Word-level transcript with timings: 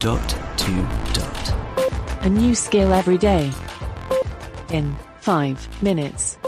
Dot 0.00 0.30
to 0.56 0.72
dot. 1.12 2.24
A 2.24 2.28
new 2.30 2.54
skill 2.54 2.94
every 2.94 3.18
day. 3.18 3.52
In 4.70 4.96
5 5.20 5.82
minutes. 5.82 6.38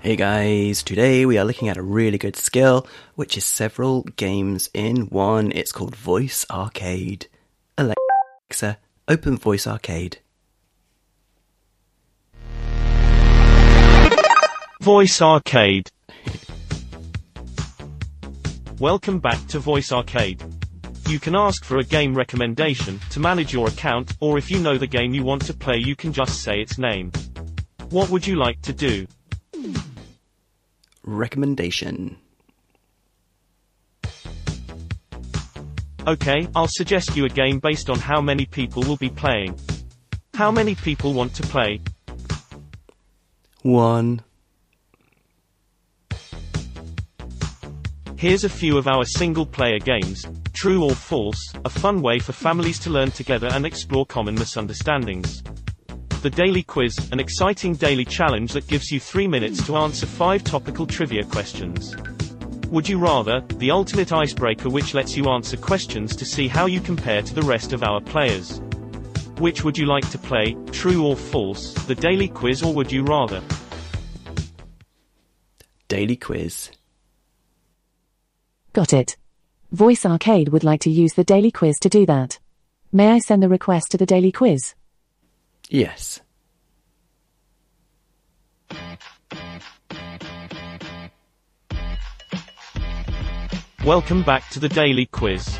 Hey 0.00 0.16
guys, 0.16 0.82
today 0.82 1.24
we 1.24 1.38
are 1.38 1.44
looking 1.44 1.68
at 1.68 1.76
a 1.76 1.82
really 1.82 2.18
good 2.18 2.34
skill, 2.34 2.88
which 3.14 3.36
is 3.36 3.44
several 3.44 4.02
games 4.16 4.68
in 4.74 5.02
one. 5.02 5.52
It's 5.52 5.70
called 5.70 5.94
Voice 5.94 6.44
Arcade. 6.50 7.28
Alexa, 7.78 8.78
open 9.06 9.36
Voice 9.36 9.68
Arcade. 9.68 10.18
Voice 14.80 15.22
Arcade. 15.22 15.88
Welcome 18.80 19.20
back 19.20 19.46
to 19.46 19.60
Voice 19.60 19.92
Arcade. 19.92 20.42
You 21.12 21.20
can 21.20 21.36
ask 21.36 21.62
for 21.62 21.76
a 21.76 21.84
game 21.84 22.14
recommendation 22.14 22.98
to 23.10 23.20
manage 23.20 23.52
your 23.52 23.68
account, 23.68 24.16
or 24.20 24.38
if 24.38 24.50
you 24.50 24.58
know 24.58 24.78
the 24.78 24.86
game 24.86 25.12
you 25.12 25.22
want 25.22 25.44
to 25.44 25.52
play, 25.52 25.76
you 25.76 25.94
can 25.94 26.10
just 26.10 26.40
say 26.40 26.58
its 26.58 26.78
name. 26.78 27.12
What 27.90 28.08
would 28.08 28.26
you 28.26 28.36
like 28.36 28.62
to 28.62 28.72
do? 28.72 29.06
Recommendation. 31.04 32.16
Okay, 36.06 36.48
I'll 36.56 36.66
suggest 36.66 37.14
you 37.14 37.26
a 37.26 37.28
game 37.28 37.58
based 37.58 37.90
on 37.90 37.98
how 37.98 38.22
many 38.22 38.46
people 38.46 38.82
will 38.82 38.96
be 38.96 39.10
playing. 39.10 39.60
How 40.32 40.50
many 40.50 40.74
people 40.74 41.12
want 41.12 41.34
to 41.34 41.42
play? 41.42 41.82
One. 43.60 44.22
Here's 48.22 48.44
a 48.44 48.48
few 48.48 48.78
of 48.78 48.86
our 48.86 49.04
single 49.04 49.44
player 49.44 49.80
games 49.80 50.24
True 50.52 50.84
or 50.84 50.94
False, 50.94 51.52
a 51.64 51.68
fun 51.68 52.00
way 52.00 52.20
for 52.20 52.30
families 52.30 52.78
to 52.78 52.88
learn 52.88 53.10
together 53.10 53.48
and 53.48 53.66
explore 53.66 54.06
common 54.06 54.36
misunderstandings. 54.36 55.42
The 56.22 56.30
Daily 56.30 56.62
Quiz, 56.62 56.96
an 57.10 57.18
exciting 57.18 57.74
daily 57.74 58.04
challenge 58.04 58.52
that 58.52 58.68
gives 58.68 58.92
you 58.92 59.00
three 59.00 59.26
minutes 59.26 59.66
to 59.66 59.76
answer 59.76 60.06
five 60.06 60.44
topical 60.44 60.86
trivia 60.86 61.24
questions. 61.24 61.96
Would 62.68 62.88
you 62.88 63.00
rather, 63.00 63.40
the 63.56 63.72
ultimate 63.72 64.12
icebreaker 64.12 64.70
which 64.70 64.94
lets 64.94 65.16
you 65.16 65.28
answer 65.28 65.56
questions 65.56 66.14
to 66.14 66.24
see 66.24 66.46
how 66.46 66.66
you 66.66 66.80
compare 66.80 67.22
to 67.22 67.34
the 67.34 67.42
rest 67.42 67.72
of 67.72 67.82
our 67.82 68.00
players? 68.00 68.60
Which 69.38 69.64
would 69.64 69.76
you 69.76 69.86
like 69.86 70.08
to 70.10 70.18
play, 70.18 70.56
true 70.70 71.04
or 71.04 71.16
false, 71.16 71.74
the 71.86 71.96
daily 71.96 72.28
quiz 72.28 72.62
or 72.62 72.72
would 72.72 72.92
you 72.92 73.02
rather? 73.02 73.42
Daily 75.88 76.14
Quiz. 76.14 76.70
Got 78.74 78.94
it. 78.94 79.18
Voice 79.70 80.06
Arcade 80.06 80.48
would 80.48 80.64
like 80.64 80.80
to 80.80 80.90
use 80.90 81.12
the 81.12 81.24
daily 81.24 81.50
quiz 81.50 81.78
to 81.80 81.90
do 81.90 82.06
that. 82.06 82.38
May 82.90 83.10
I 83.10 83.18
send 83.18 83.42
the 83.42 83.48
request 83.50 83.90
to 83.90 83.98
the 83.98 84.06
daily 84.06 84.32
quiz? 84.32 84.74
Yes. 85.68 86.22
Welcome 93.84 94.22
back 94.22 94.48
to 94.50 94.60
the 94.60 94.70
Daily 94.70 95.04
Quiz. 95.04 95.58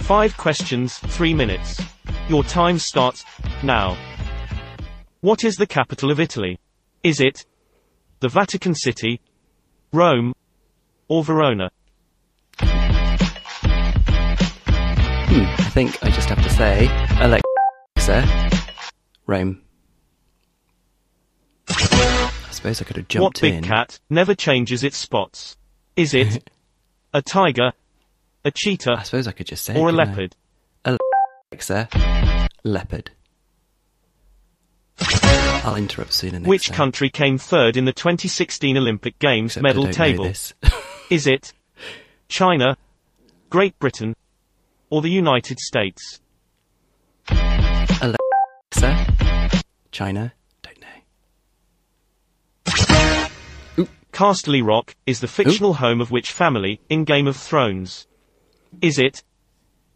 Five 0.00 0.36
questions, 0.36 0.98
three 0.98 1.32
minutes. 1.32 1.80
Your 2.28 2.44
time 2.44 2.78
starts 2.78 3.24
now. 3.62 3.96
What 5.22 5.42
is 5.44 5.56
the 5.56 5.66
capital 5.66 6.10
of 6.10 6.20
Italy? 6.20 6.58
Is 7.02 7.20
it 7.20 7.46
the 8.18 8.28
Vatican 8.28 8.74
City, 8.74 9.22
Rome, 9.92 10.34
or 11.08 11.24
Verona? 11.24 11.70
Hmm, 15.32 15.42
I 15.42 15.70
think 15.70 16.02
I 16.02 16.10
just 16.10 16.28
have 16.28 16.42
to 16.42 16.50
say, 16.50 16.88
Alexa, 17.20 18.50
Rome. 19.28 19.62
I 21.68 22.48
suppose 22.50 22.80
I 22.80 22.84
could 22.84 22.96
have 22.96 23.06
jumped 23.06 23.22
what 23.22 23.40
big 23.40 23.54
in. 23.54 23.62
cat 23.62 24.00
never 24.10 24.34
changes 24.34 24.82
its 24.82 24.96
spots? 24.96 25.56
Is 25.94 26.14
it 26.14 26.50
a 27.14 27.22
tiger, 27.22 27.72
a 28.44 28.50
cheetah, 28.50 28.96
I 28.98 29.02
suppose 29.04 29.28
I 29.28 29.32
could 29.32 29.46
just 29.46 29.64
say. 29.64 29.78
or 29.78 29.88
a 29.88 29.92
I? 29.92 29.94
leopard? 29.94 30.34
Alexa, 30.84 31.88
leopard. 32.64 33.12
I'll 35.62 35.76
interrupt 35.76 36.22
next 36.24 36.44
Which 36.46 36.68
time. 36.68 36.76
country 36.76 37.08
came 37.08 37.38
third 37.38 37.76
in 37.76 37.84
the 37.84 37.92
2016 37.92 38.76
Olympic 38.76 39.18
Games 39.20 39.52
Except 39.52 39.62
medal 39.62 39.86
table? 39.86 40.24
Is 41.10 41.26
it 41.28 41.52
China, 42.28 42.76
Great 43.48 43.78
Britain, 43.78 44.16
or 44.90 45.00
the 45.00 45.10
United 45.10 45.58
States? 45.58 46.20
Alexa, 47.30 49.06
China, 49.90 50.32
don't 50.62 50.80
know. 50.80 50.86
Casterly 54.12 54.64
Rock 54.66 54.94
is 55.06 55.20
the 55.20 55.28
fictional 55.28 55.74
home 55.74 56.00
of 56.00 56.10
which 56.10 56.32
family 56.32 56.80
in 56.88 57.04
Game 57.04 57.26
of 57.26 57.36
Thrones? 57.36 58.06
Is 58.82 58.98
it 58.98 59.22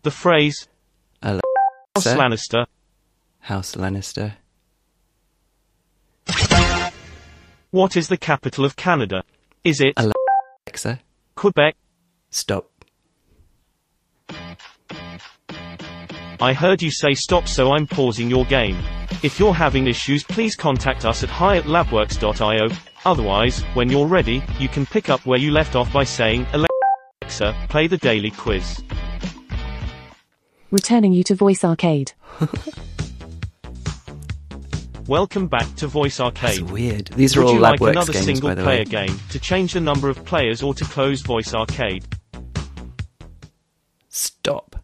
the 0.02 0.10
phrase 0.10 0.68
House 1.22 1.40
Lannister, 2.06 2.66
House 3.40 3.76
Lannister. 3.76 4.34
what 7.70 7.96
is 7.96 8.08
the 8.08 8.16
capital 8.16 8.64
of 8.64 8.74
Canada? 8.74 9.22
Is 9.62 9.80
it 9.80 9.94
Alexa, 9.96 11.00
Quebec? 11.34 11.76
stop. 12.30 12.70
I 16.40 16.52
heard 16.52 16.82
you 16.82 16.90
say 16.90 17.14
stop 17.14 17.48
so 17.48 17.72
I'm 17.72 17.86
pausing 17.86 18.28
your 18.28 18.44
game. 18.46 18.76
If 19.22 19.38
you're 19.38 19.54
having 19.54 19.86
issues 19.86 20.22
please 20.24 20.56
contact 20.56 21.04
us 21.04 21.22
at 21.22 21.28
hi 21.30 21.56
at 21.58 21.64
labworks.io. 21.64 22.68
Otherwise, 23.04 23.62
when 23.74 23.88
you're 23.90 24.06
ready, 24.06 24.42
you 24.58 24.68
can 24.68 24.86
pick 24.86 25.08
up 25.08 25.24
where 25.26 25.38
you 25.38 25.50
left 25.50 25.76
off 25.76 25.92
by 25.92 26.04
saying, 26.04 26.46
Alexa, 26.52 27.54
play 27.68 27.86
the 27.86 27.98
daily 27.98 28.30
quiz. 28.30 28.82
Returning 30.70 31.12
you 31.12 31.22
to 31.24 31.34
Voice 31.34 31.62
Arcade. 31.64 32.12
Welcome 35.06 35.48
back 35.48 35.72
to 35.76 35.86
Voice 35.86 36.16
That's 36.16 36.42
Arcade. 36.42 36.62
weird. 36.70 37.06
These 37.08 37.36
are 37.36 37.40
Would 37.40 37.48
all 37.48 37.54
you 37.56 37.60
like 37.60 37.78
LabWorks 37.78 37.90
another 37.90 38.12
games, 38.14 38.24
single 38.24 38.48
by 38.48 38.54
the 38.54 38.62
player 38.62 38.78
way. 38.78 38.84
game 38.84 39.20
to 39.30 39.38
change 39.38 39.74
the 39.74 39.80
number 39.80 40.08
of 40.08 40.24
players 40.24 40.62
or 40.62 40.72
to 40.72 40.84
close 40.84 41.20
Voice 41.20 41.52
Arcade? 41.52 42.06
Stop. 44.08 44.76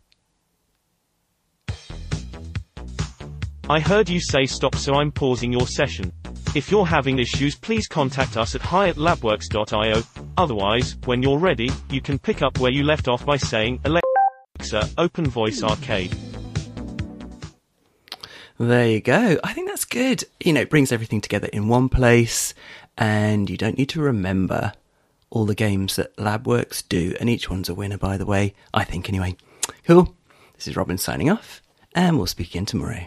I 3.71 3.79
heard 3.79 4.09
you 4.09 4.19
say 4.19 4.47
stop 4.47 4.75
so 4.75 4.95
I'm 4.95 5.13
pausing 5.13 5.53
your 5.53 5.69
session. 5.69 6.13
If 6.57 6.73
you're 6.73 6.85
having 6.85 7.21
issues 7.21 7.55
please 7.55 7.87
contact 7.87 8.37
us 8.37 8.57
at 8.57 8.63
hi 8.63 8.89
at 8.89 8.97
labworks.io. 8.97 10.03
Otherwise, 10.37 10.97
when 11.05 11.23
you're 11.23 11.39
ready, 11.39 11.71
you 11.89 12.01
can 12.01 12.19
pick 12.19 12.43
up 12.43 12.59
where 12.59 12.73
you 12.73 12.83
left 12.83 13.07
off 13.07 13.25
by 13.25 13.37
saying, 13.37 13.81
Alexa, 13.85 14.91
open 14.99 15.25
Voice 15.25 15.63
Arcade. 15.63 16.17
There 18.59 18.89
you 18.89 19.01
go. 19.01 19.39
I 19.45 19.53
think 19.53 19.69
that's 19.69 19.85
good. 19.85 20.25
You 20.41 20.53
know, 20.53 20.63
it 20.63 20.71
brings 20.71 20.91
everything 20.91 21.21
together 21.21 21.49
in 21.53 21.69
one 21.69 21.89
place, 21.89 22.55
and 22.99 23.49
you 23.49 23.57
don't 23.57 23.79
need 23.79 23.91
to 23.91 24.01
remember 24.01 24.73
all 25.31 25.47
the 25.47 25.55
games 25.55 25.95
that 25.95 26.17
LabWorks 26.17 26.89
do, 26.89 27.15
and 27.21 27.31
each 27.31 27.49
one's 27.49 27.69
a 27.69 27.75
winner, 27.75 27.99
by 27.99 28.17
the 28.17 28.27
way. 28.27 28.53
I 28.75 28.83
think, 28.83 29.09
anyway. 29.09 29.37
Cool. 29.87 30.17
This 30.57 30.67
is 30.67 30.75
Robin 30.75 30.99
signing 30.99 31.31
off, 31.31 31.63
and 31.95 32.17
we'll 32.17 32.27
speak 32.27 32.49
again 32.49 32.67
tomorrow. 32.67 33.07